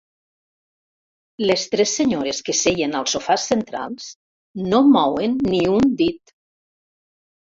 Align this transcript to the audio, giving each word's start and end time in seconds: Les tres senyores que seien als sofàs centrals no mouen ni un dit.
Les 1.49 1.65
tres 1.73 1.91
senyores 1.97 2.39
que 2.47 2.55
seien 2.61 2.97
als 2.99 3.13
sofàs 3.17 3.45
centrals 3.51 4.07
no 4.71 4.79
mouen 4.95 5.35
ni 5.51 5.59
un 5.75 5.93
dit. 6.03 6.35